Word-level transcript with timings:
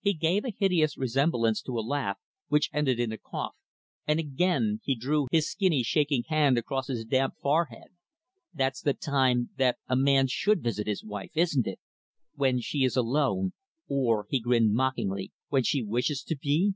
He 0.00 0.14
gave 0.14 0.44
a 0.44 0.54
hideous 0.56 0.96
resemblance 0.96 1.60
to 1.62 1.76
a 1.76 1.80
laugh, 1.80 2.20
which 2.46 2.70
ended 2.72 3.00
in 3.00 3.10
a 3.10 3.18
cough 3.18 3.56
and, 4.06 4.20
again, 4.20 4.78
he 4.84 4.94
drew 4.94 5.26
his 5.32 5.50
skinny, 5.50 5.82
shaking 5.82 6.22
hand 6.28 6.56
across 6.56 6.86
his 6.86 7.04
damp 7.04 7.34
forehead 7.42 7.88
"That's 8.54 8.80
the 8.80 8.94
time 8.94 9.50
that 9.56 9.78
a 9.88 9.96
man 9.96 10.28
should 10.28 10.62
visit 10.62 10.86
his 10.86 11.02
wife, 11.02 11.32
isn't 11.34 11.66
it? 11.66 11.80
When 12.36 12.60
she 12.60 12.84
is 12.84 12.96
alone. 12.96 13.52
Or" 13.88 14.26
he 14.30 14.38
grinned 14.38 14.74
mockingly 14.74 15.32
"when 15.48 15.64
she 15.64 15.82
wishes 15.82 16.22
to 16.22 16.36
be?" 16.36 16.74